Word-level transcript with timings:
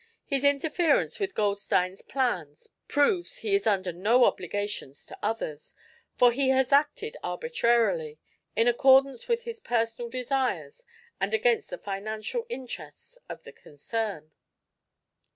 "His 0.25 0.43
interference 0.43 1.19
with 1.19 1.35
Goldstein's 1.35 2.01
plans 2.01 2.69
proves 2.87 3.37
he 3.37 3.53
is 3.53 3.67
under 3.67 3.91
no 3.93 4.25
obligations 4.25 5.05
to 5.05 5.17
others, 5.21 5.75
for 6.17 6.31
he 6.31 6.49
has 6.49 6.71
acted 6.71 7.17
arbitrarily, 7.21 8.17
in 8.55 8.67
accordance 8.67 9.27
with 9.27 9.43
his 9.43 9.59
personal 9.59 10.09
desires 10.09 10.83
and 11.19 11.35
against 11.35 11.69
the 11.69 11.77
financial 11.77 12.47
interests 12.49 13.19
of 13.29 13.43
the 13.43 13.51
concern." 13.51 14.31